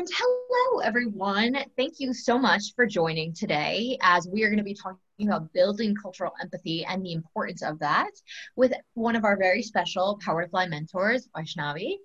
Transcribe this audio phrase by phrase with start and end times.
[0.00, 1.58] And hello, everyone.
[1.76, 5.52] Thank you so much for joining today as we are going to be talking about
[5.52, 8.08] building cultural empathy and the importance of that
[8.56, 11.96] with one of our very special Power to Fly mentors, Vaishnavi.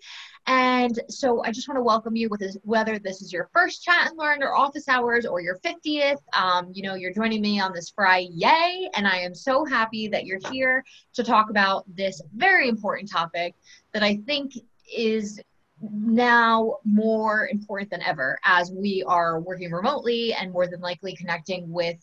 [0.45, 3.81] And so I just want to welcome you with this, whether this is your first
[3.81, 6.19] chat and learn or office hours or your 50th.
[6.33, 8.27] Um, you know, you're joining me on this Friday.
[8.33, 8.89] Yay!
[8.97, 10.83] And I am so happy that you're here
[11.13, 13.55] to talk about this very important topic
[13.93, 14.51] that I think
[14.93, 15.39] is
[15.81, 21.69] now more important than ever as we are working remotely and more than likely connecting
[21.71, 21.97] with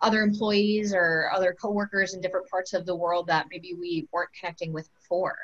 [0.00, 4.30] other employees or other coworkers in different parts of the world that maybe we weren't
[4.38, 5.36] connecting with before.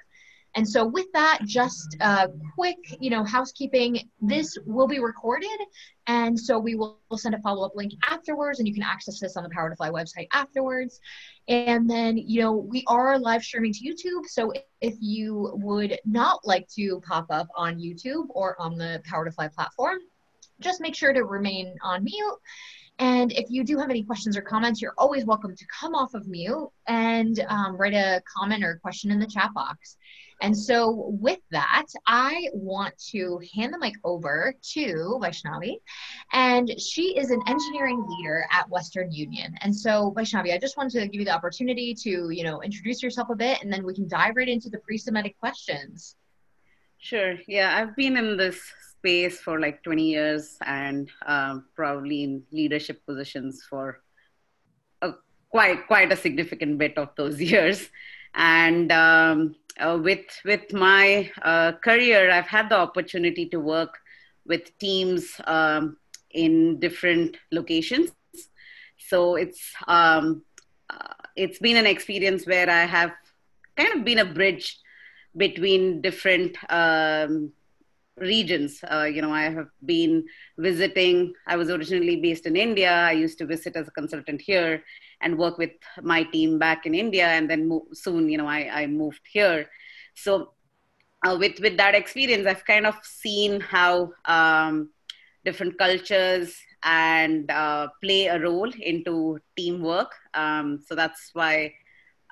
[0.54, 5.58] And so with that, just a quick, you know, housekeeping, this will be recorded.
[6.06, 9.42] And so we will send a follow-up link afterwards and you can access this on
[9.42, 11.00] the Power to Fly website afterwards.
[11.48, 14.26] And then, you know, we are live streaming to YouTube.
[14.26, 19.26] So if you would not like to pop up on YouTube or on the Power
[19.26, 19.98] to Fly platform,
[20.60, 22.38] just make sure to remain on mute
[22.98, 26.14] and if you do have any questions or comments, you're always welcome to come off
[26.14, 29.96] of mute and um, write a comment or a question in the chat box.
[30.40, 35.76] And so, with that, I want to hand the mic over to Vaishnavi.
[36.32, 39.54] And she is an engineering leader at Western Union.
[39.62, 43.02] And so, Vaishnavi, I just wanted to give you the opportunity to, you know, introduce
[43.02, 46.16] yourself a bit and then we can dive right into the pre submitted questions.
[46.98, 47.36] Sure.
[47.46, 48.60] Yeah, I've been in this
[48.98, 54.02] space for like 20 years and um, probably in leadership positions for
[55.02, 55.12] a,
[55.50, 57.88] quite quite a significant bit of those years.
[58.34, 63.98] And um, uh, with with my uh, career, I've had the opportunity to work
[64.46, 65.96] with teams um,
[66.30, 68.10] in different locations.
[68.98, 70.42] So it's um,
[70.90, 73.12] uh, it's been an experience where I have
[73.76, 74.78] kind of been a bridge
[75.36, 77.52] between different um,
[78.20, 78.80] regions.
[78.90, 80.24] Uh, you know, I have been
[80.58, 82.92] visiting, I was originally based in India.
[82.92, 84.82] I used to visit as a consultant here
[85.20, 85.72] and work with
[86.02, 87.26] my team back in India.
[87.26, 89.68] And then mo- soon, you know, I, I moved here.
[90.14, 90.52] So
[91.26, 94.90] uh, with, with that experience, I've kind of seen how um,
[95.44, 100.12] different cultures and uh, play a role into teamwork.
[100.34, 101.74] Um, so that's why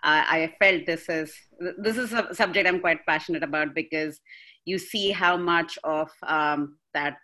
[0.03, 1.35] I, I felt this is
[1.79, 4.21] this is a subject I'm quite passionate about because
[4.67, 7.17] you see how much of um, that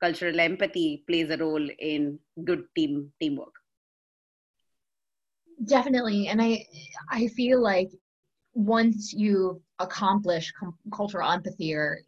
[0.00, 3.54] cultural empathy plays a role in good team teamwork.
[5.64, 6.66] Definitely and i
[7.08, 7.90] i feel like
[8.54, 12.00] once you accomplish com- cultural empathy or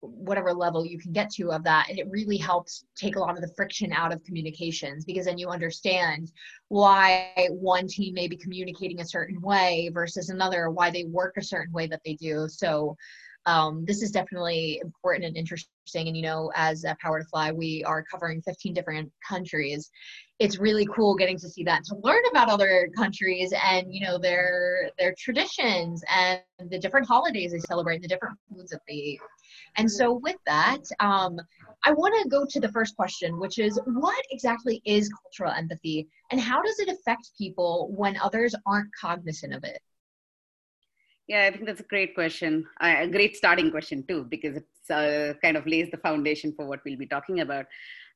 [0.00, 3.36] whatever level you can get to of that and it really helps take a lot
[3.36, 6.30] of the friction out of communications because then you understand
[6.68, 11.42] why one team may be communicating a certain way versus another why they work a
[11.42, 12.46] certain way that they do.
[12.48, 12.96] So
[13.46, 16.08] um, this is definitely important and interesting.
[16.08, 19.90] And, you know, as a Power to Fly, we are covering 15 different countries.
[20.38, 24.18] It's really cool getting to see that, to learn about other countries and, you know,
[24.18, 26.40] their their traditions and
[26.70, 29.20] the different holidays they celebrate, the different foods that they eat.
[29.76, 31.38] And so, with that, um,
[31.84, 36.08] I want to go to the first question, which is what exactly is cultural empathy
[36.30, 39.80] and how does it affect people when others aren't cognizant of it?
[41.26, 42.66] Yeah, I think that's a great question.
[42.80, 46.80] a great starting question too, because it uh, kind of lays the foundation for what
[46.84, 47.64] we'll be talking about.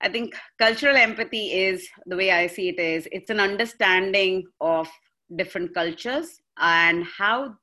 [0.02, 4.88] I think cultural empathy is the way I see it is it's an understanding of
[5.36, 7.54] different cultures and how,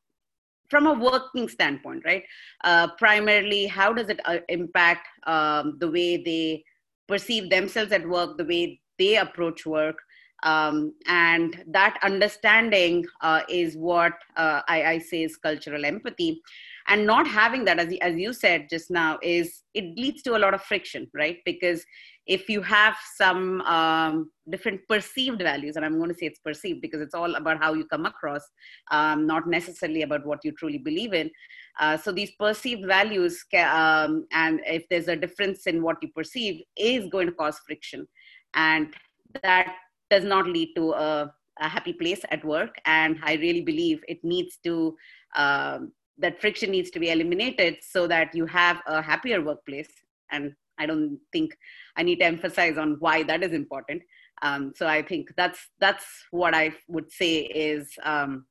[0.69, 2.23] from a working standpoint, right?
[2.63, 6.63] Uh, primarily, how does it uh, impact um, the way they
[7.07, 9.97] perceive themselves at work, the way they approach work,
[10.45, 16.39] um, and that understanding uh, is what uh, I, I, say is cultural empathy.
[16.88, 20.39] And not having that, as, as you said just now, is it leads to a
[20.39, 21.39] lot of friction, right?
[21.45, 21.83] Because
[22.28, 26.79] if you have some um, different perceived values, and I'm going to say it's perceived
[26.79, 28.44] because it's all about how you come across,
[28.91, 31.31] um, not necessarily about what you truly believe in.
[31.79, 36.62] Uh, so these perceived values, um, and if there's a difference in what you perceive,
[36.77, 38.07] is going to cause friction,
[38.53, 38.94] and
[39.42, 39.75] that
[40.10, 42.75] does not lead to a, a happy place at work.
[42.86, 44.96] And I really believe it needs to,
[45.36, 49.90] um, that friction needs to be eliminated so that you have a happier workplace.
[50.31, 51.57] And I don't think
[51.96, 54.02] I need to emphasize on why that is important.
[54.42, 58.46] Um, so I think that's that's what I would say is um,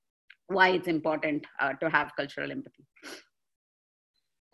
[0.46, 2.84] why it's important uh, to have cultural empathy.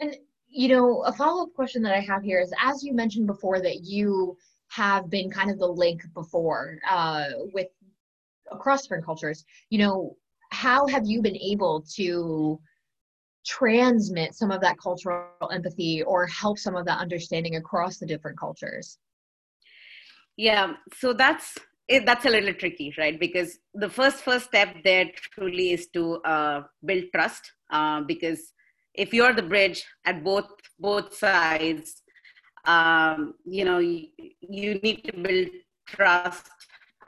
[0.00, 0.16] And
[0.48, 3.60] you know, a follow up question that I have here is, as you mentioned before,
[3.60, 4.36] that you
[4.70, 7.68] have been kind of the link before uh, with
[8.50, 9.44] across different cultures.
[9.68, 10.16] You know,
[10.50, 12.60] how have you been able to
[13.46, 18.38] transmit some of that cultural empathy or help some of that understanding across the different
[18.38, 18.98] cultures
[20.36, 21.56] yeah so that's
[21.88, 26.16] it, that's a little tricky right because the first first step there truly is to
[26.24, 28.52] uh, build trust uh, because
[28.94, 31.99] if you're the bridge at both both sides
[32.64, 34.06] um, you know you,
[34.40, 35.48] you, need to build
[35.86, 36.48] trust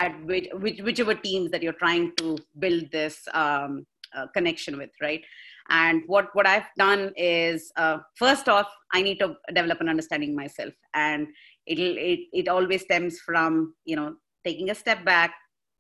[0.01, 4.91] at which, which, whichever teams that you're trying to build this um, uh, connection with
[5.01, 5.23] right?
[5.69, 10.35] And what what i've done is uh, first off i need to develop an understanding
[10.35, 10.75] myself.
[10.95, 11.29] And
[11.67, 15.35] it'll it, it always stems from you know taking a step back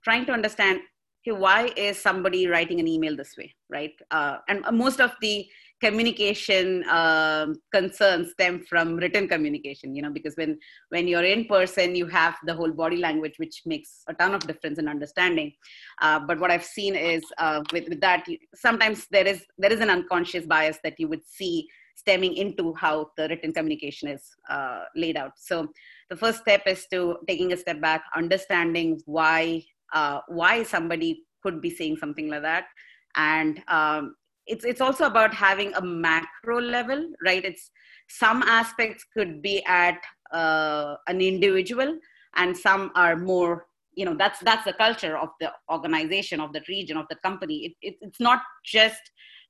[0.05, 0.81] trying to understand
[1.27, 3.95] okay why is somebody writing an email this way right?
[4.11, 5.47] Uh, and most of the
[5.85, 10.59] communication um, concerns stem from written communication you know because when
[10.95, 14.47] when you're in person you have the whole body language which makes a ton of
[14.47, 15.53] difference in understanding.
[16.01, 18.25] Uh, but what i've seen is uh, with, with that
[18.55, 23.11] sometimes there is there is an unconscious bias that you would see stemming into how
[23.17, 25.33] the written communication is uh, laid out.
[25.37, 25.69] So
[26.11, 31.61] the first step is to taking a step back understanding why uh, why somebody could
[31.61, 32.67] be saying something like that.
[33.15, 34.15] And um,
[34.47, 37.45] it's it's also about having a macro level right?
[37.45, 37.71] It's
[38.09, 39.99] some aspects could be at
[40.33, 41.99] uh, an individual
[42.37, 46.63] and some are more you know that's that's the culture of the organization of the
[46.69, 47.67] region of the company.
[47.67, 49.01] It, it, it's not just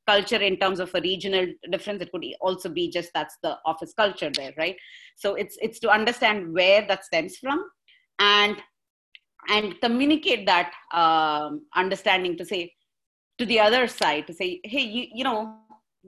[0.06, 2.02] culture in terms of a regional difference.
[2.02, 4.76] It could also be just that's the office culture there right?
[5.16, 7.64] So it's it's to understand where that stems from
[8.18, 8.56] and
[9.48, 12.72] and communicate that um, understanding to say
[13.42, 15.38] to the other side to say hey you, you know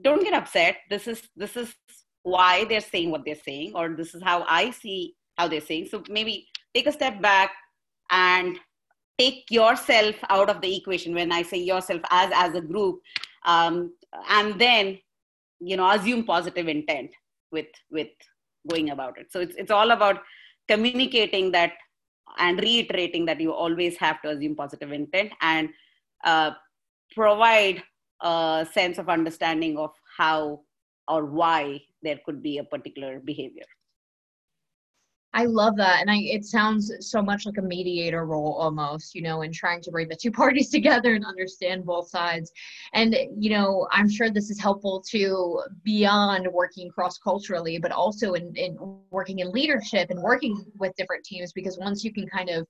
[0.01, 0.77] don't get upset.
[0.89, 1.73] This is this is
[2.23, 5.87] why they're saying what they're saying or this is how i see how they're saying.
[5.91, 7.51] So maybe take a step back
[8.09, 8.57] and
[9.17, 11.13] take yourself out of the equation.
[11.13, 12.99] When i say yourself as as a group
[13.45, 13.93] um,
[14.29, 14.97] and then
[15.59, 17.11] you know assume positive intent
[17.51, 18.13] with with
[18.69, 19.31] going about it.
[19.31, 20.21] So it's it's all about
[20.67, 21.73] communicating that
[22.37, 25.69] and reiterating that you always have to assume positive intent and
[26.25, 26.51] uh,
[27.13, 27.83] provide
[28.21, 30.61] a sense of understanding of how
[31.07, 33.65] or why there could be a particular behavior
[35.35, 35.99] I love that.
[35.99, 39.81] And I it sounds so much like a mediator role almost, you know, in trying
[39.81, 42.51] to bring the two parties together and understand both sides.
[42.93, 48.33] And, you know, I'm sure this is helpful to beyond working cross culturally, but also
[48.33, 48.77] in, in
[49.11, 52.65] working in leadership and working with different teams, because once you can kind of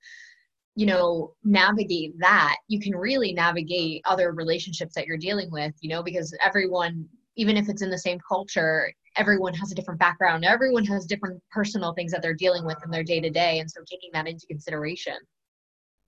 [0.75, 5.89] you know navigate that you can really navigate other relationships that you're dealing with you
[5.89, 7.07] know because everyone
[7.37, 10.45] even if it's in the same culture everyone has a different background.
[10.45, 13.69] Everyone has different personal things that they're dealing with in their day to day and
[13.69, 15.17] so taking that into consideration.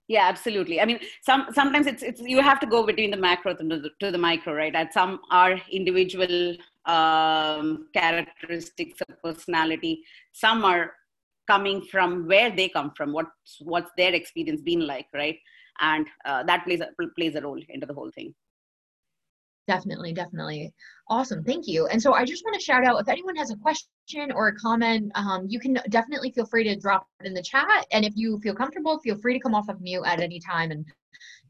[0.07, 0.79] Yeah absolutely.
[0.79, 3.89] I mean some sometimes it's it's you have to go between the macro to the,
[3.99, 4.73] to the micro right?
[4.73, 6.55] And some are individual
[6.85, 10.93] um, characteristics of personality some are
[11.47, 15.37] coming from where they come from what's what's their experience been like right
[15.79, 18.33] and uh, that plays a, plays a role into the whole thing
[19.67, 20.73] Definitely, definitely.
[21.09, 21.43] Awesome.
[21.43, 21.87] Thank you.
[21.87, 24.55] And so I just want to shout out if anyone has a question or a
[24.55, 27.85] comment, um, you can definitely feel free to drop it in the chat.
[27.91, 30.71] And if you feel comfortable, feel free to come off of mute at any time
[30.71, 30.85] and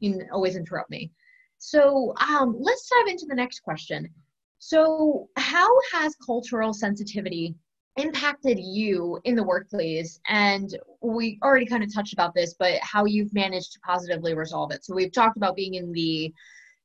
[0.00, 1.12] you can always interrupt me.
[1.58, 4.08] So um, let's dive into the next question.
[4.60, 7.54] So, how has cultural sensitivity
[7.98, 10.20] impacted you in the workplace?
[10.28, 14.72] And we already kind of touched about this, but how you've managed to positively resolve
[14.72, 14.84] it.
[14.84, 16.32] So, we've talked about being in the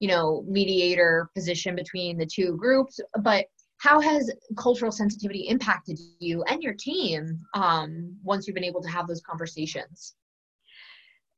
[0.03, 3.45] you know mediator position between the two groups but
[3.77, 8.89] how has cultural sensitivity impacted you and your team um, once you've been able to
[8.89, 10.15] have those conversations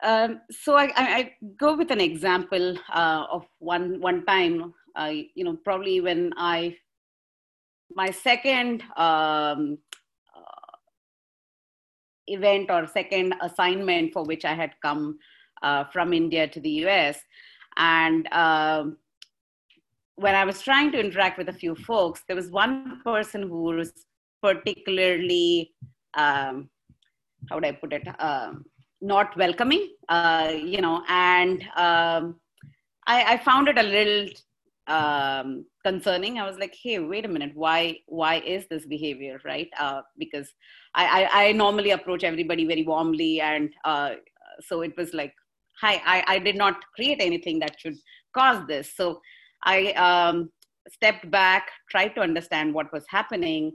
[0.03, 5.43] um, so I, I, go with an example uh, of one one time uh, you
[5.43, 6.75] know probably when i
[7.93, 9.77] my second um,
[10.35, 10.75] uh,
[12.27, 15.17] event or second assignment for which i had come
[15.63, 17.17] uh, from india to the us
[17.77, 18.97] and um,
[20.15, 23.63] when I was trying to interact with a few folks, there was one person who
[23.63, 23.91] was
[24.41, 25.73] particularly,
[26.13, 26.69] um,
[27.49, 28.53] how would I put it, uh,
[29.01, 32.39] not welcoming, uh, you know, and um,
[33.07, 34.29] I, I, found it a little
[34.87, 36.39] um, concerning.
[36.39, 39.69] I was like, hey, wait a minute, why why is this behavior, right?
[39.79, 40.47] Uh, because
[40.95, 44.11] I, I, I, normally approach everybody very warmly, and uh,
[44.67, 45.33] so it was like,
[45.81, 47.97] hi, I, I did not create anything that should
[48.33, 48.93] cause this.
[48.95, 49.21] So
[49.63, 50.49] I um,
[50.89, 53.71] stepped back, tried to understand what was happening.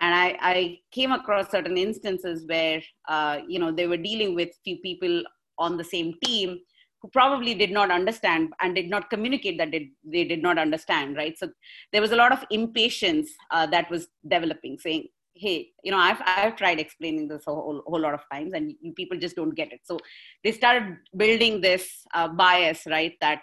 [0.00, 4.48] And I, I came across certain instances where, uh, you know, they were dealing with
[4.64, 5.22] few people
[5.58, 6.58] on the same team
[7.00, 11.16] who probably did not understand and did not communicate that they, they did not understand,
[11.16, 11.38] right?
[11.38, 11.48] So
[11.92, 16.20] there was a lot of impatience uh, that was developing, saying, hey, you know, I've,
[16.26, 19.54] I've tried explaining this a whole, whole lot of times and you, people just don't
[19.54, 19.80] get it.
[19.84, 19.98] So
[20.44, 23.14] they started building this uh, bias, right?
[23.22, 23.40] That,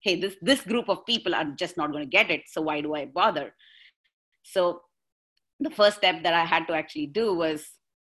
[0.00, 2.42] hey, this, this group of people are just not going to get it.
[2.48, 3.54] So why do I bother?
[4.42, 4.82] So
[5.60, 7.64] the first step that I had to actually do was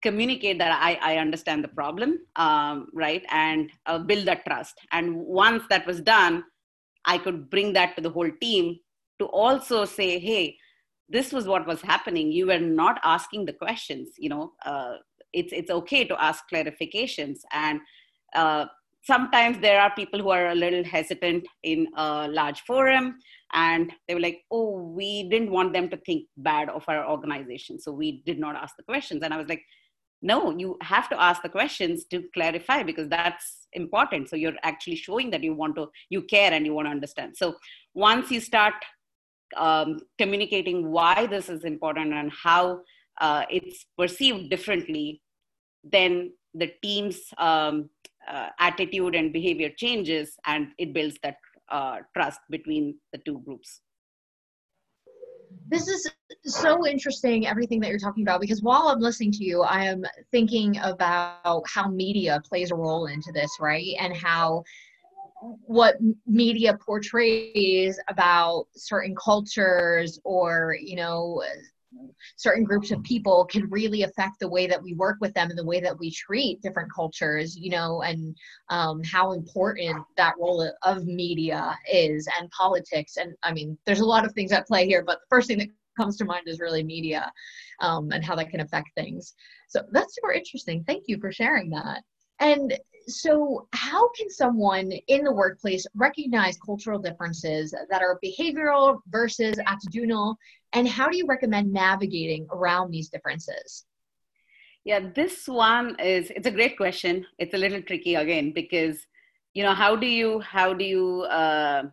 [0.08, 3.24] communicate that I, I understand the problem, um, right?
[3.30, 4.76] And uh, build that trust.
[4.92, 6.44] And once that was done,
[7.14, 8.66] I could bring that to the whole team
[9.20, 10.58] to also say, hey,
[11.10, 12.32] this was what was happening.
[12.32, 14.10] You were not asking the questions.
[14.18, 14.96] You know, uh,
[15.34, 17.40] it's it's okay to ask clarifications.
[17.52, 17.80] And
[18.36, 18.66] uh,
[19.04, 23.06] sometimes there are people who are a little hesitant in a large forum,
[23.54, 27.80] and they were like, "Oh, we didn't want them to think bad of our organization,
[27.80, 29.64] so we did not ask the questions." And I was like,
[30.22, 34.30] no you have to ask the questions to clarify because that's important.
[34.30, 37.38] So you're actually showing that you want to you care and you want to understand.
[37.38, 37.56] So
[37.94, 38.74] once you start
[39.56, 42.82] um, communicating why this is important and how
[43.22, 45.22] uh, it's perceived differently
[45.84, 47.90] then the team's um,
[48.28, 51.38] uh, attitude and behavior changes and it builds that
[51.70, 53.82] uh, trust between the two groups
[55.68, 56.10] this is
[56.44, 60.04] so interesting everything that you're talking about because while i'm listening to you i am
[60.32, 63.96] thinking about how media plays a role into this right?
[64.00, 64.64] And how
[65.42, 71.44] what media portrays about certain cultures or you know
[72.36, 75.58] certain groups of people can really affect the way that we work with them and
[75.58, 78.36] the way that we treat different cultures you know and
[78.70, 83.18] um, how important that role of media is and politics.
[83.18, 85.60] And i mean there's a lot of things at play here but the first thing
[85.60, 87.32] that comes to mind is really media
[87.82, 89.34] um, and how that can affect things.
[89.68, 90.84] So that's super interesting.
[90.86, 92.04] Thank you for sharing that.
[92.40, 92.78] And
[93.08, 100.36] so, how can someone in the workplace recognize cultural differences that are behavioral versus attitudinal,
[100.74, 103.86] and how do you recommend navigating around these differences?
[104.84, 107.26] Yeah, this one is it's a great question.
[107.40, 109.06] It's a little tricky again because
[109.54, 111.84] you know how do you how do you uh,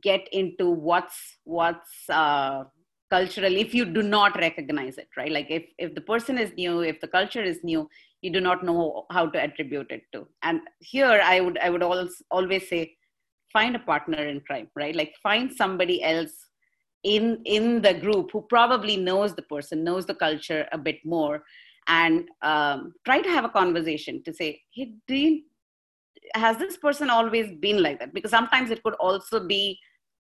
[0.00, 2.64] get into what's what's uh,
[3.10, 6.80] cultural if you do not recognize it right like if if the person is new
[6.80, 7.88] if the culture is new
[8.22, 10.26] you do not know how to attribute it to.
[10.42, 12.96] And here i would i would always always say
[13.52, 14.94] find a partner in crime right?
[14.94, 16.32] Like find somebody else
[17.02, 21.42] in in the group who probably knows the person knows the culture a bit more
[21.88, 25.42] and um, try to have a conversation to say hey do you,
[26.34, 28.14] has this person always been like that?
[28.14, 29.78] Because sometimes it could also be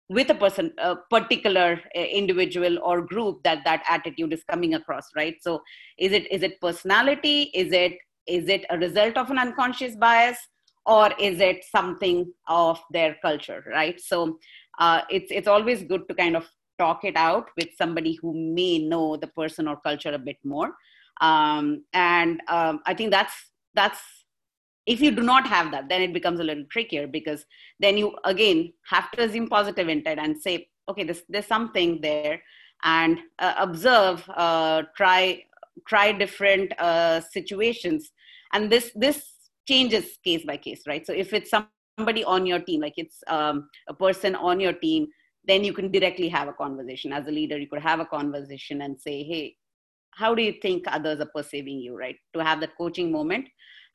[0.10, 5.06] with a person a particular uh, individual or group that that attitude is coming across
[5.16, 5.36] right?
[5.42, 5.62] So
[5.98, 7.52] is it is it personality?
[7.54, 10.38] Is it is it a result of an unconscious bias?
[10.86, 14.00] Or is it something of their culture right?
[14.00, 14.40] So
[14.80, 16.48] uh, it's it's always good to kind of
[16.80, 20.74] talk it out with somebody who may know the person or culture a bit more.
[21.20, 23.34] Um, and um, i think that's
[23.74, 24.00] that's
[24.88, 27.46] if you do not have that then it becomes a little trickier because
[27.80, 32.42] then you again have to assume positive intent and say okay this, there's something there
[32.84, 35.44] and uh, observe uh, try
[35.88, 38.12] try different uh, situations.
[38.54, 39.24] And this this
[39.68, 41.06] changes case by case right?
[41.06, 45.08] So if it's somebody on your team like it's um, a person on your team
[45.46, 47.14] then you can directly have a conversation.
[47.14, 49.56] As a leader you could have a conversation and say hey
[50.12, 51.98] how do you think others are perceiving you?
[51.98, 52.16] Right?
[52.34, 53.48] To have that coaching moment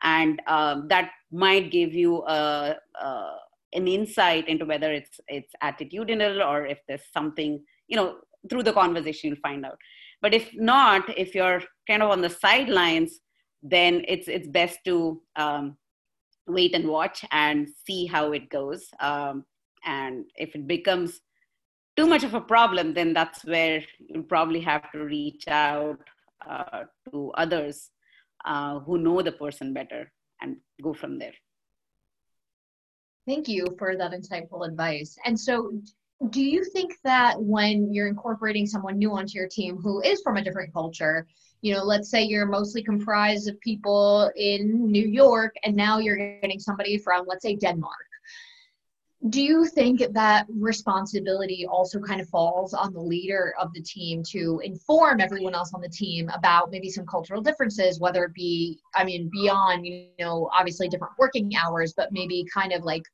[0.02, 3.30] and um, that might give you a, a,
[3.73, 8.16] an insight into whether it's it's attitudinal or if there's something you know
[8.50, 9.78] through the conversation you'll find out.
[10.21, 13.21] But if not if you're kind of on the sidelines
[13.62, 15.76] then it's it's best to um,
[16.47, 18.87] wait and watch and see how it goes.
[19.00, 19.44] Um,
[19.85, 21.21] and if it becomes
[21.97, 25.99] too much of a problem then that's where you'll probably have to reach out
[26.49, 27.90] uh, to others
[28.44, 31.32] uh, who know the person better and go from there.
[33.26, 35.16] Thank you for that insightful advice.
[35.25, 35.72] And so,
[36.30, 40.37] do you think that when you're incorporating someone new onto your team who is from
[40.37, 41.26] a different culture,
[41.62, 46.38] you know, let's say you're mostly comprised of people in New York and now you're
[46.40, 48.06] getting somebody from, let's say, Denmark
[49.29, 54.23] do you think that responsibility also kind of falls on the leader of the team
[54.25, 58.81] to inform everyone else on the team about maybe some cultural differences whether it be
[58.97, 63.05] i mean beyond you know obviously different working hours but maybe kind of like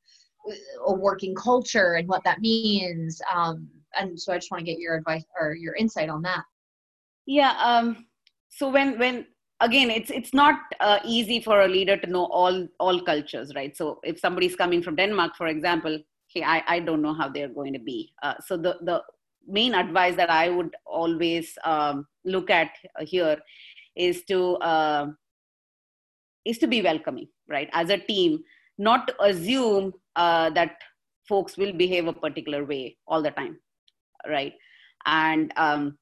[0.85, 3.21] a working culture and what that means?
[3.33, 6.43] Um, and so i just want to get your advice or your insight on that.
[7.25, 8.05] Yeah um,
[8.49, 9.25] so when when
[9.61, 13.75] again it's it's not uh, easy for a leader to know all all cultures right?
[13.75, 15.99] So if somebody's coming from denmark for example
[16.33, 18.13] hey i, I don't know how they're going to be.
[18.23, 19.01] Uh, so the the
[19.47, 23.37] main advice that i would always um, look at here
[23.95, 25.07] is to uh,
[26.45, 27.69] is to be welcoming right?
[27.73, 28.43] As a team
[28.77, 30.77] not to assume uh, that
[31.27, 33.59] folks will behave a particular way all the time
[34.27, 34.53] right?
[35.05, 35.97] And um,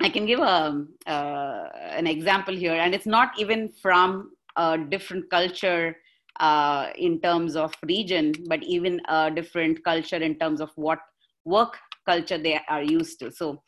[0.00, 5.30] I can give a, uh, an example here, and it's not even from a different
[5.30, 5.96] culture
[6.40, 10.98] uh, in terms of region, but even a different culture in terms of what
[11.44, 13.32] work culture they are used to.
[13.32, 13.62] So,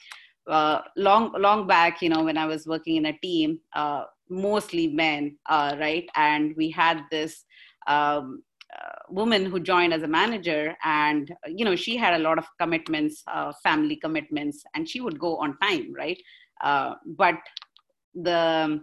[0.49, 4.89] uh, long long back, you know, when I was working in a team, uh, mostly
[4.89, 7.45] men, right, and we had this.
[7.87, 8.43] Um,
[9.09, 13.23] woman who joined as a manager and you know she had a lot of commitments
[13.29, 16.21] uh, family commitments and she would go on time right?
[16.63, 17.37] Uh, but
[18.15, 18.81] the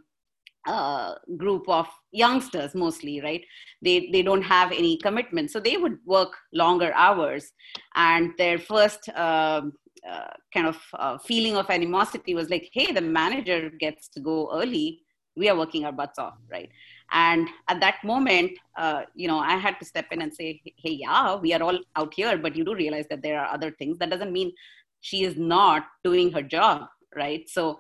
[0.68, 3.44] uh, group of youngsters mostly right
[3.82, 5.51] they they don't have any commitment.
[5.51, 7.51] So they would work longer hours
[7.96, 9.74] and their first um,
[10.10, 14.51] uh, kind of uh, feeling of animosity was like hey the manager gets to go
[14.54, 15.04] early
[15.36, 16.70] we are working our butts off right?
[17.12, 20.98] And at that moment uh, you know i had to step in and say hey
[21.04, 23.98] yeah we are all out here but you do realize that there are other things.
[24.00, 24.51] That doesn't mean
[25.01, 27.50] she is not doing her job right?
[27.50, 27.80] So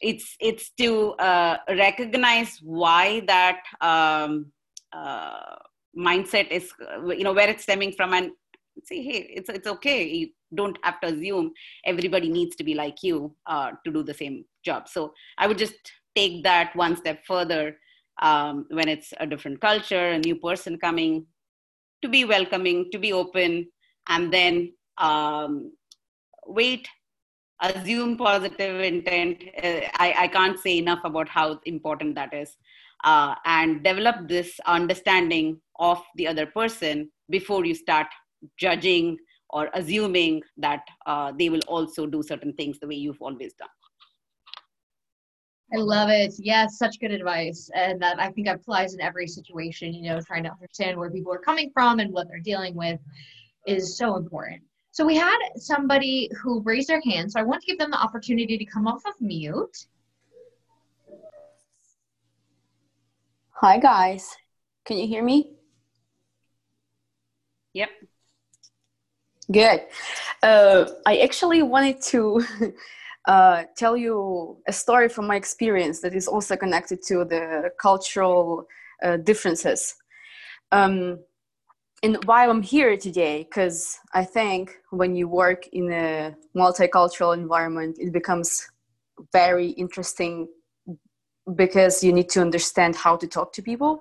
[0.00, 4.46] it's it's to uh, recognize why that um,
[4.92, 5.56] uh,
[5.96, 6.72] mindset is
[7.06, 8.30] you know where it's stemming from and
[8.84, 10.08] say hey it's it's okay.
[10.08, 11.52] You don't have to assume
[11.84, 14.88] everybody needs to be like you uh, to do the same job.
[14.88, 17.76] So i would just take that one step further
[18.22, 21.26] um, when it's a different culture, a new person coming,
[22.02, 23.66] to be welcoming, to be open,
[24.08, 25.72] and then um,
[26.46, 26.88] wait,
[27.60, 29.42] assume positive intent.
[29.62, 32.56] Uh, I, I can't say enough about how important that is.
[33.04, 38.06] Uh, and develop this understanding of the other person before you start
[38.58, 39.16] judging
[39.50, 43.68] or assuming that uh, they will also do certain things the way you've always done.
[45.72, 46.34] I love it.
[46.38, 47.70] Yes, such good advice.
[47.74, 51.32] And that I think applies in every situation, you know, trying to understand where people
[51.32, 52.98] are coming from and what they're dealing with
[53.66, 54.62] is so important.
[54.90, 57.30] So we had somebody who raised their hand.
[57.30, 59.86] So I want to give them the opportunity to come off of mute.
[63.52, 64.36] Hi, guys.
[64.84, 65.52] Can you hear me?
[67.74, 67.90] Yep.
[69.52, 69.82] Good.
[70.42, 72.44] Uh, I actually wanted to
[73.26, 78.66] uh, tell you a story from my experience that is also connected to the cultural
[79.02, 79.94] uh, differences.
[80.72, 81.20] Um,
[82.02, 87.96] and why I'm here today, because I think when you work in a multicultural environment,
[87.98, 88.66] it becomes
[89.32, 90.48] very interesting
[91.56, 94.00] because you need to understand how to talk to people.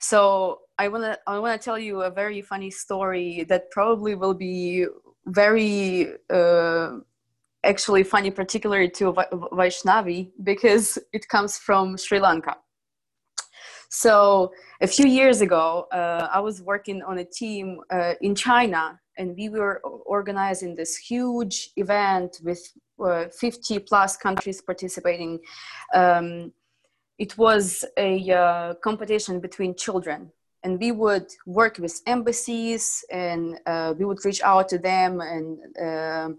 [0.00, 4.86] So I wanna I wanna tell you a very funny story that probably will be
[5.26, 6.98] very uh,
[7.64, 12.56] actually funny, particularly to Vaishnavi, because it comes from Sri Lanka.
[13.90, 18.98] So a few years ago, uh, I was working on a team uh, in China,
[19.18, 22.62] and we were organizing this huge event with
[23.04, 25.40] uh, 50 plus countries participating.
[25.94, 26.52] Um,
[27.18, 33.92] it was a uh, competition between children, and we would work with embassies, and uh,
[33.98, 36.30] we would reach out to them and uh,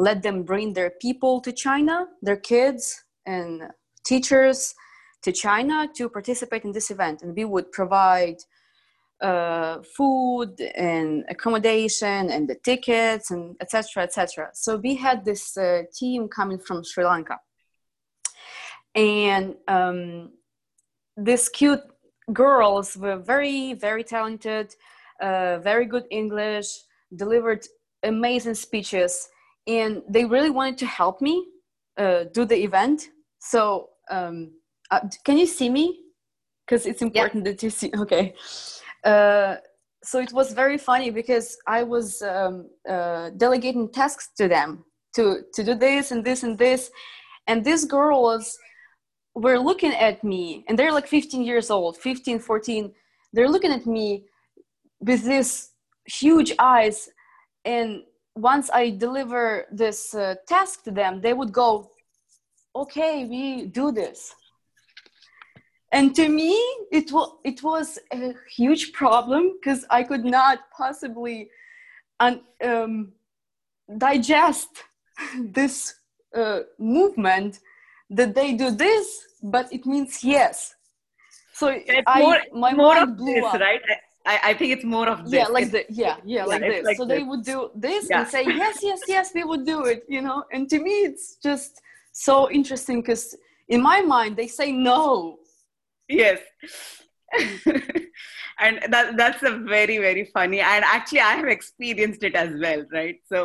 [0.00, 3.64] let them bring their people to China, their kids and
[4.02, 4.74] teachers
[5.22, 7.20] to China to participate in this event.
[7.22, 8.38] And we would provide
[9.20, 14.04] uh, food and accommodation and the tickets and etc.
[14.04, 14.50] etc.
[14.54, 17.38] So we had this uh, team coming from Sri Lanka.
[18.94, 20.30] And um,
[21.14, 21.82] these cute
[22.32, 24.74] girls were very, very talented,
[25.20, 26.68] uh, very good English,
[27.14, 27.66] delivered
[28.02, 29.28] amazing speeches
[29.70, 31.46] and they really wanted to help me
[31.96, 33.08] uh, do the event.
[33.38, 34.52] So, um,
[34.90, 36.00] uh, can you see me?
[36.66, 37.52] Because it's important yeah.
[37.52, 37.90] that you see.
[38.04, 38.34] Okay.
[39.04, 39.56] Uh,
[40.02, 45.42] so it was very funny because I was um, uh, delegating tasks to them to
[45.54, 46.90] to do this and this and this,
[47.46, 48.58] and these girls
[49.34, 52.92] were looking at me, and they're like 15 years old, 15, 14.
[53.32, 54.24] They're looking at me
[55.00, 55.70] with these
[56.06, 57.08] huge eyes,
[57.64, 58.02] and
[58.36, 61.90] once I deliver this uh, task to them, they would go,
[62.74, 64.34] okay, we do this.
[65.92, 66.52] And to me,
[66.92, 71.50] it, wa- it was a huge problem because I could not possibly
[72.20, 73.12] un- um,
[73.98, 74.84] digest
[75.40, 75.94] this
[76.34, 77.58] uh, movement
[78.10, 80.74] that they do this but it means yes.
[81.52, 81.68] So
[82.06, 83.60] I, more, my more mind blew this, up.
[83.60, 83.80] right?
[84.32, 85.38] I, I think it's more of this.
[85.40, 86.84] Yeah, like the yeah, yeah, like this.
[86.88, 88.20] like so they would do this Yeah.
[88.20, 90.38] and say yes, yes, yes, we would do it, you know.
[90.52, 91.72] And to me, it's just
[92.12, 93.24] so interesting because
[93.68, 95.38] in my mind they say no.
[96.08, 96.40] yes
[98.64, 102.84] and that that's a very very funny and actually i have experienced it as well
[102.92, 103.38] right so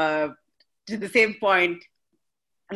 [0.00, 0.28] uh,
[0.88, 1.78] to the same point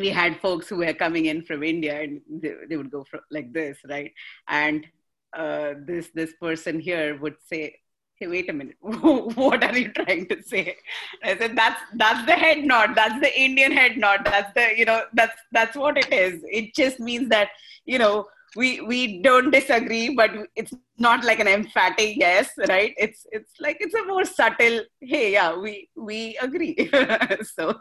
[0.02, 3.20] we had folks who were coming in from india and they, they would go from,
[3.30, 4.12] like this right
[4.48, 4.86] and
[5.36, 7.74] uh, this this person here would say
[8.18, 10.76] hey wait a minute what are you trying to say?
[11.22, 14.84] I said that's that's the head nod that's the indian head nod that's the you
[14.84, 16.42] know that's that's what it is.
[16.44, 17.50] It just means that
[17.84, 22.94] you know we we don't disagree but it's not like an emphatic yes right?
[22.96, 26.90] It's it's like it's a more subtle hey yeah we we agree.
[27.44, 27.80] So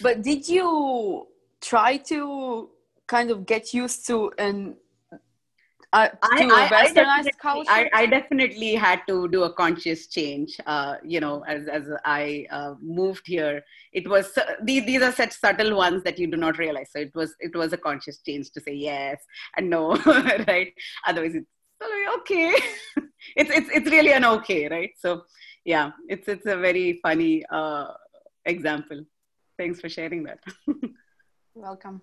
[0.00, 1.26] But did you
[1.60, 2.70] try to
[3.06, 4.76] kind of get used to an
[5.92, 7.70] uh, to a westernized definitely, culture?
[7.70, 10.58] I, I definitely had to do a conscious change.
[10.66, 15.12] Uh, you know, as as I uh, moved here, it was su- these these are
[15.12, 16.90] such subtle ones that you do not realize.
[16.92, 19.18] So it was it was a conscious change to say yes
[19.56, 19.96] and no,
[20.46, 20.72] right?
[21.06, 21.50] Otherwise, it's
[21.82, 22.54] oh, okay.
[23.36, 24.92] it's it's it's really an okay, right?
[24.96, 25.22] So
[25.64, 27.88] yeah, it's it's a very funny uh,
[28.44, 29.04] example.
[29.58, 30.38] Thanks for sharing that.
[31.54, 32.00] Welcome.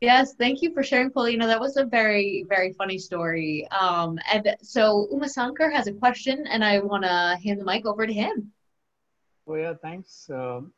[0.00, 1.46] Yes, thank you for sharing, Paulina.
[1.46, 3.66] That was a very, very funny story.
[3.70, 7.84] Um, and so Uma Sankar has a question, and I want to hand the mic
[7.84, 8.52] over to him.
[9.48, 10.30] Oh yeah, thanks.
[10.30, 10.72] Um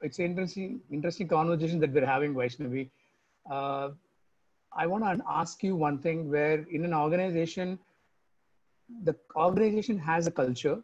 [0.00, 2.90] it's interesting, interesting conversation that we're having, Vaishnavi.
[3.48, 3.90] Uh,
[4.76, 7.78] I want to ask you one thing: where in an organization,
[9.04, 10.82] the organization has a culture,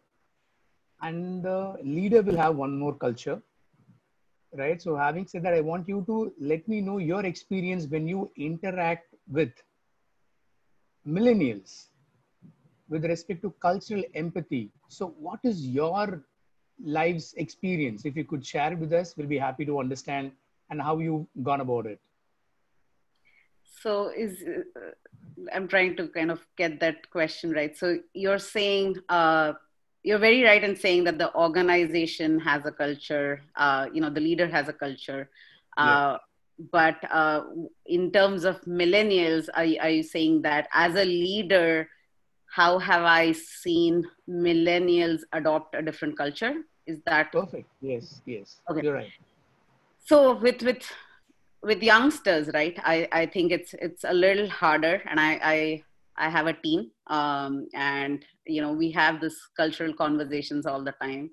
[1.03, 3.43] and the leader will have one more culture,
[4.57, 4.81] right?
[4.81, 8.31] So, having said that, I want you to let me know your experience when you
[8.37, 9.53] interact with
[11.07, 11.87] millennials
[12.89, 14.71] with respect to cultural empathy.
[14.89, 16.25] So, what is your
[16.83, 18.05] life's experience.
[18.05, 20.33] If you could share it with us, we'll be happy to understand
[20.71, 22.01] and how you've gone about it.
[23.83, 24.91] So is uh,
[25.55, 27.77] I'm trying to kind of get that question right.
[27.77, 29.55] So you're saying uh,
[30.03, 33.43] you're very right in saying that the organization has a culture.
[33.57, 35.29] Uh, you know, the leader has a culture.
[35.77, 36.19] Uh,
[36.73, 37.41] But uh,
[37.87, 41.89] in terms of millennials, are, are you saying that as a leader,
[42.57, 46.55] how have I seen millennials adopt a different culture?
[46.87, 47.69] Is that Perfect.
[47.81, 48.61] Yes, yes.
[48.69, 48.83] Okay.
[48.85, 49.13] You're right.
[50.11, 50.85] so with with
[51.71, 55.59] with youngsters right i i think it's it's a little harder and i i
[56.21, 60.95] i have a team um and you know we have this cultural conversations all the
[61.03, 61.31] time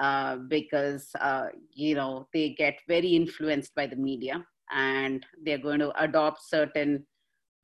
[0.00, 5.78] uh because uh you know they get very influenced by the media and they're going
[5.78, 7.04] to adopt certain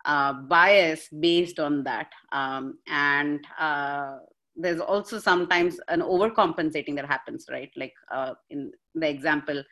[0.05, 2.11] uh bias based on that.
[2.33, 4.17] Um and uh
[4.57, 7.71] there's also sometimes an overcompensating that happens right?
[7.77, 9.63] Like uh in the example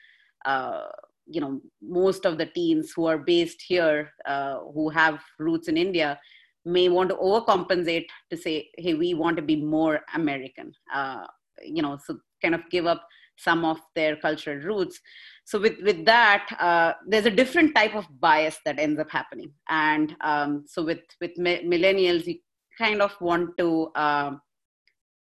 [0.45, 0.87] uh,
[1.27, 5.77] you know most of the teens who are based here uh, who have roots in
[5.77, 6.19] india
[6.65, 11.27] may want to overcompensate to say hey we want to be more american uh,
[11.65, 13.07] you know so kind of give up
[13.41, 15.01] some of their cultural roots.
[15.45, 19.53] So with with that uh, there's a different type of bias that ends up happening.
[19.69, 22.39] And um, so with with mi- millennials you
[22.79, 24.41] kind of want to um,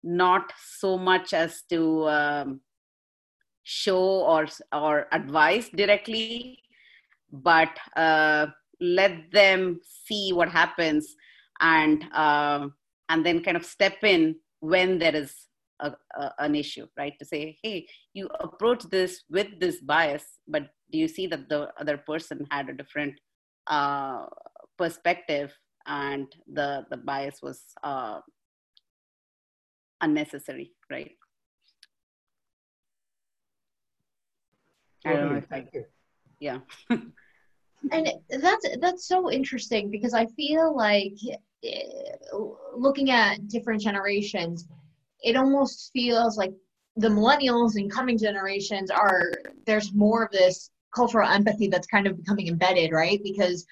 [0.03, 2.61] not so much as to um,
[3.63, 6.57] show or or advise directly
[7.31, 8.47] but uh,
[8.81, 11.15] let them see what happens
[11.61, 12.73] and um
[13.09, 15.33] and then kind of step in when there is
[15.81, 17.13] a, a, an issue right?
[17.19, 21.69] To say hey you approach this with this bias but do you see that the
[21.79, 23.15] other person had a different
[23.67, 24.25] uh,
[24.77, 25.53] perspective
[25.87, 28.19] and the the bias was uh,
[30.01, 31.11] unnecessary right?
[35.05, 35.67] I don't know if I-
[36.39, 36.59] yeah
[37.91, 41.13] And that's that's so interesting because I feel like
[41.63, 41.81] eh,
[42.75, 44.67] looking at different generations,
[45.21, 46.53] it almost feels like
[46.95, 49.31] the millennials and coming generations are
[49.65, 53.19] there's more of this cultural empathy that's kind of becoming embedded, right?
[53.23, 53.65] Because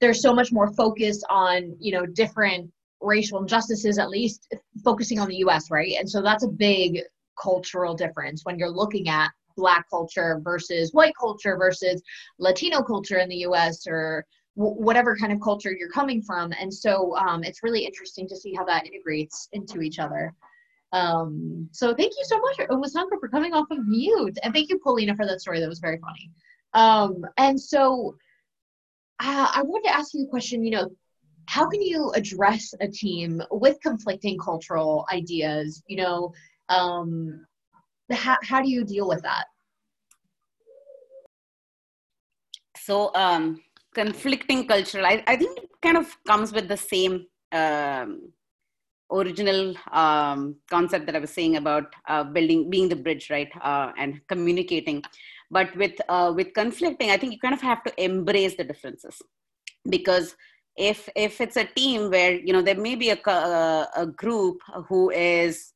[0.00, 5.28] there's so much more focus on you know different racial injustices, at least focusing on
[5.28, 5.94] the U.S., right?
[5.98, 7.00] And so that's a big
[7.40, 12.02] cultural difference when you're looking at black culture versus white culture versus
[12.38, 14.24] Latino culture in the US or
[14.56, 16.52] w- whatever kind of culture you're coming from.
[16.60, 20.34] And so um, it's really interesting to see how that integrates into each other.
[20.92, 24.38] Um, so thank you so much, Uma Sankar, for coming off of mute.
[24.42, 25.60] And thank you, Paulina, for that story.
[25.60, 26.30] That was very funny.
[26.72, 28.16] Um, and so
[29.20, 30.64] uh, I wanted to ask you a question.
[30.64, 30.90] You know,
[31.46, 35.82] how can you address a team with conflicting cultural ideas?
[35.88, 36.32] You know,
[36.68, 37.44] um,
[38.10, 39.44] how, how do you deal with that?
[42.76, 43.62] So, um,
[43.94, 48.32] conflicting cultural, I, I think it kind of comes with the same um,
[49.10, 53.92] original um, concept that I was saying about uh, building, being the bridge, right, uh,
[53.96, 55.02] and communicating.
[55.50, 59.22] But with uh, with conflicting, I think you kind of have to embrace the differences,
[59.88, 60.34] because
[60.76, 64.58] if if it's a team where you know there may be a a, a group
[64.88, 65.72] who is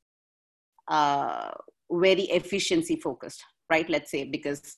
[0.89, 1.51] uh,
[1.91, 3.89] very efficiency focused, right?
[3.89, 4.77] Let's say because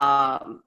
[0.00, 0.62] um,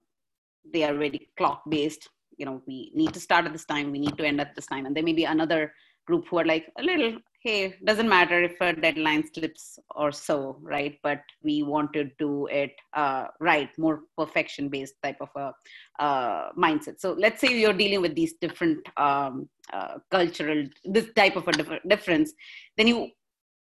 [0.72, 2.10] they are very clock based.
[2.38, 4.68] You know, we need to start at this time, we need to end at this
[4.68, 5.74] time, and there may be another
[6.08, 10.58] group who are like a little hey doesn't matter if a deadline slips or so
[10.62, 16.04] right but we want to do it uh, right more perfection based type of a
[16.04, 21.36] uh, mindset so let's say you're dealing with these different um, uh, cultural this type
[21.36, 22.34] of a diff- difference
[22.78, 23.10] then you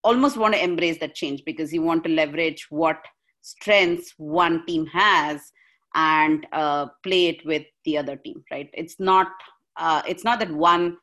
[0.02, 2.98] almost want to embrace that change because you want to leverage what
[3.42, 5.52] strengths one team has
[5.94, 9.28] and uh, play it with the other team right it's not
[9.76, 10.96] uh, it's not that one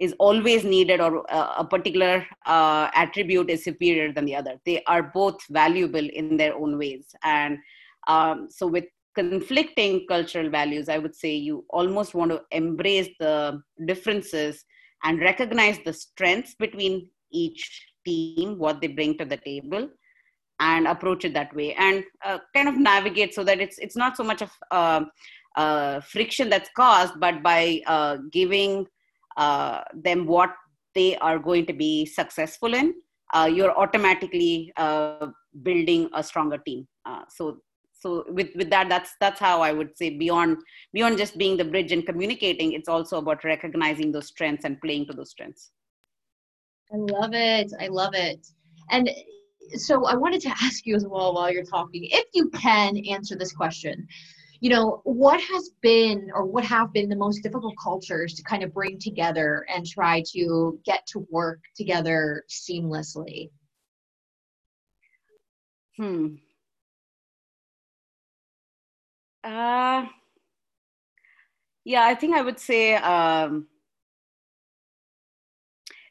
[0.00, 4.58] is always needed or uh, a particular uh, attribute is superior than the other.
[4.64, 7.14] They are both valuable in their own ways.
[7.22, 7.58] And
[8.08, 8.84] um, so, with
[9.14, 14.64] conflicting cultural values, I would say you almost want to embrace the differences
[15.04, 19.88] and recognize the strengths between each team, what they bring to the table,
[20.60, 24.16] and approach it that way, and uh, kind of navigate so that it's it's not
[24.16, 25.04] so much of uh,
[25.56, 28.86] uh, friction that's caused, but by uh, giving
[29.36, 30.50] uh, them what
[30.94, 32.94] they are going to be successful in,
[33.34, 34.72] uh, you're automatically
[35.62, 36.86] building a stronger team.
[37.28, 37.58] So,
[37.92, 40.58] so with with that, that's that's how I would say beyond
[40.92, 45.06] beyond just being the bridge and communicating, it's also about recognizing those strengths and playing
[45.06, 45.70] to those strengths.
[46.92, 47.72] I love it.
[47.80, 48.46] I love it.
[48.90, 49.08] And
[49.74, 53.36] so I wanted to ask you as well while you're talking, if you can answer
[53.36, 54.06] this question
[54.60, 58.62] you know, what has been or what have been the most difficult cultures to kind
[58.62, 63.50] of bring together and try to get to work together seamlessly?
[65.96, 66.34] Hmm.
[69.42, 70.04] Uh,
[71.84, 73.66] yeah, I think I would say um,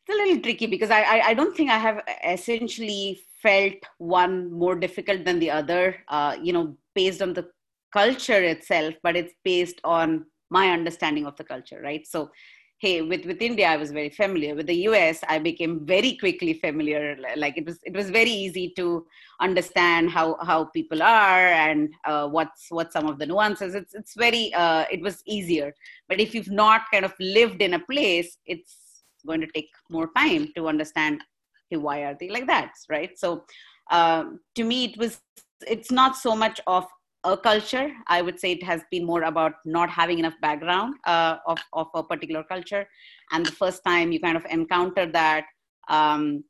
[0.10, 4.52] it's a little tricky because I, I, I don't think I have essentially felt one
[4.52, 5.98] more difficult than the other.
[6.08, 7.48] Uh, you know, based on the
[7.93, 12.06] culture itself, but it's based on my understanding of the culture, right?
[12.08, 12.32] So,
[12.80, 14.56] hey, with with India, I was very familiar.
[14.56, 17.17] With the US, I became very quickly familiar.
[17.36, 19.06] Like it was, it was very easy to
[19.39, 23.76] understand how how people are and uh, what's what some of the nuances.
[23.76, 25.74] It's it's very uh, it was easier.
[26.08, 28.79] But if you've not kind of lived in a place, it's
[29.25, 31.21] going to take more time to understand.
[31.69, 33.17] Hey, why are they like that, right?
[33.17, 33.43] So,
[33.91, 35.21] um, to me, it was
[35.67, 36.86] it's not so much of
[37.23, 37.91] a culture.
[38.08, 41.88] I would say it has been more about not having enough background uh, of, of
[41.93, 42.88] a particular culture.
[43.32, 45.45] And the first time you kind of encounter that,
[45.89, 46.43] um,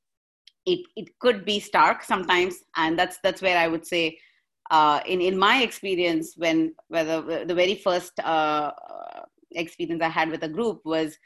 [0.66, 2.58] it, it could be stark sometimes.
[2.76, 4.20] And that's, that's where I would say,
[4.70, 8.72] uh, in, in my experience, when whether the very first uh,
[9.52, 11.18] experience I had with a group was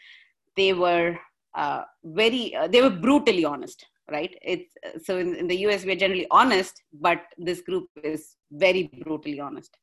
[0.56, 1.18] they were
[1.56, 4.36] uh, very, uh, they were brutally honest right?
[4.42, 9.40] It's so in, in the us we're generally honest but this group is very brutally
[9.40, 9.78] honest.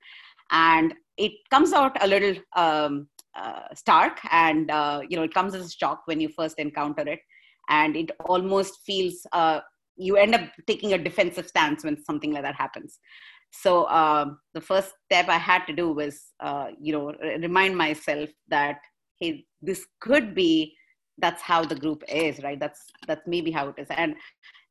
[0.50, 5.54] And it comes out a little um, uh, stark and uh, you know it comes
[5.54, 7.20] as a shock when you first encounter it.
[7.68, 9.60] And it almost feels uh,
[9.96, 12.98] you end up taking a defensive stance when something like that happens.
[13.52, 13.84] So
[14.54, 18.78] the first step i had to do was uh, you know remind myself that
[19.18, 20.74] hey this could be
[21.20, 22.58] that's how the group is right?
[22.58, 23.88] That's that's maybe how it is.
[23.90, 24.14] And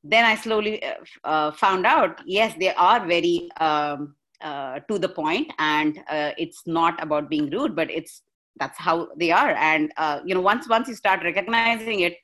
[0.03, 0.93] then i slowly uh,
[1.25, 6.61] uh, found out yes they are very um, uh, to the point and uh, it's
[6.65, 8.21] not about being rude but it's
[8.59, 9.51] that's how they are.
[9.51, 12.17] And uh, you know once once you start recognizing it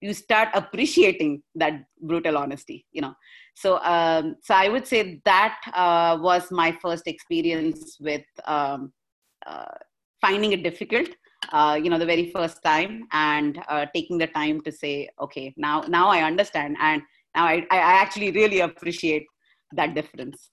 [0.00, 3.14] you start appreciating that brutal honesty you know.
[3.54, 8.92] So um, so i would say that uh, was my first experience with um,
[10.20, 11.08] finding it difficult
[11.52, 15.52] uh, you know the very first time and uh, taking the time to say okay
[15.56, 17.02] now now i understand and
[17.34, 19.26] now i, I actually really appreciate
[19.72, 20.50] that difference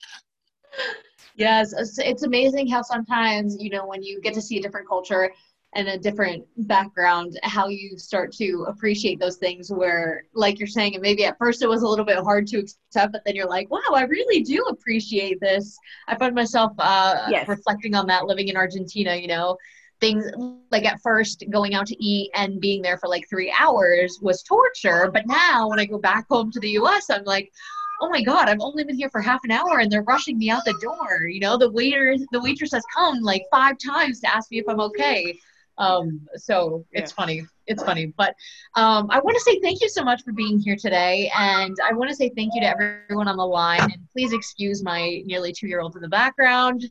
[1.35, 5.31] yes it's amazing how sometimes you know when you get to see a different culture
[5.73, 10.95] and a different background how you start to appreciate those things where like you're saying
[10.95, 13.47] and maybe at first it was a little bit hard to accept but then you're
[13.47, 15.77] like wow i really do appreciate this
[16.07, 17.47] i find myself uh, yes.
[17.47, 19.57] reflecting on that living in argentina you know
[20.01, 20.25] things
[20.71, 24.43] like at first going out to eat and being there for like three hours was
[24.43, 25.09] torture.
[25.13, 27.51] But now when I go back home to the US, I'm like,
[28.03, 30.49] oh my god i've only been here for half an hour and they're rushing me
[30.49, 34.27] out the door you know the waiter the waitress has come like five times to
[34.35, 35.37] ask me if i'm okay
[35.81, 37.15] um, so it's yeah.
[37.15, 37.43] funny.
[37.65, 38.13] It's funny.
[38.17, 38.35] But
[38.75, 41.31] um, I want to say thank you so much for being here today.
[41.35, 43.81] And I want to say thank you to everyone on the line.
[43.81, 46.83] And please excuse my nearly two year old in the background.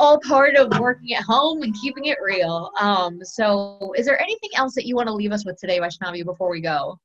[0.00, 2.70] All part of working at home and keeping it real.
[2.80, 6.24] Um, so, is there anything else that you want to leave us with today, Vaishnavi,
[6.24, 6.98] before we go?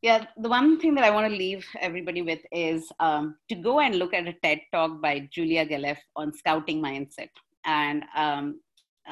[0.00, 3.80] Yeah, the one thing that I want to leave everybody with is um, to go
[3.80, 7.28] and look at a TED talk by Julia Galef on scouting mindset.
[7.66, 8.60] And um,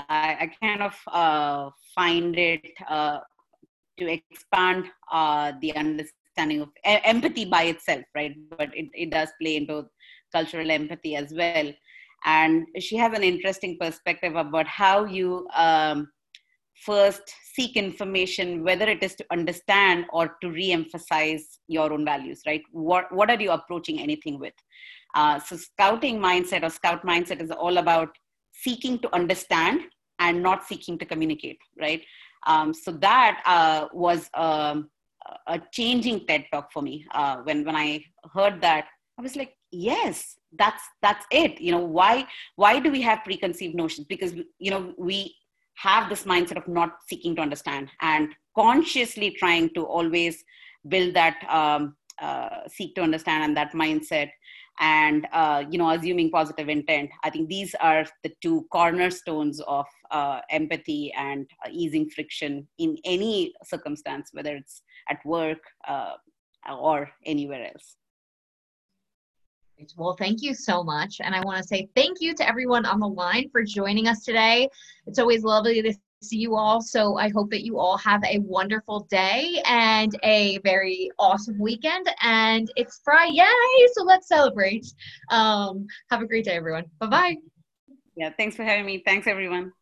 [0.09, 3.19] I, I kind of uh, find it uh,
[3.99, 8.37] to expand uh, the understanding of empathy by itself, right?
[8.57, 9.87] But it, it does play into
[10.33, 11.73] cultural empathy as well.
[12.25, 16.09] And she has an interesting perspective about how you um,
[16.85, 17.23] first
[17.55, 22.63] seek information, whether it is to understand or to re-emphasize your own values, right?
[22.73, 24.55] What, what are you approaching anything with?
[25.15, 28.11] Uh, so scouting mindset or scout mindset is all about
[28.53, 29.81] seeking to understand
[30.19, 32.03] and not seeking to communicate, right?
[32.47, 34.91] Um, so that uh, was um,
[35.47, 37.05] a changing TED talk for me.
[37.13, 38.87] Uh, when when I heard that,
[39.19, 41.61] I was like, yes, that's that's it.
[41.61, 42.27] You know, why
[42.57, 44.07] why do we have preconceived notions?
[44.07, 45.35] Because you know we
[45.75, 50.45] have this mindset of not seeking to understand and consciously trying to always
[50.89, 54.31] build that um, uh, seek to understand and that mindset
[54.81, 59.87] and uh, you know assuming positive intent i think these are the two cornerstones of
[60.11, 66.15] uh, empathy and easing friction in any circumstance whether it's at work uh,
[66.77, 67.98] or anywhere else
[69.97, 71.21] well, thank you so much.
[71.21, 74.25] And I want to say thank you to everyone on the line for joining us
[74.25, 74.69] today.
[75.07, 76.81] It's always lovely to see you all.
[76.81, 82.11] So I hope that you all have a wonderful day and a very awesome weekend.
[82.23, 83.89] And it's Friday, yay!
[83.93, 84.87] So let's celebrate.
[85.31, 86.87] Um, have a great day, everyone.
[86.99, 87.37] Bye bye.
[88.17, 89.03] Yeah, thanks for having me.
[89.07, 89.73] Thanks, everyone.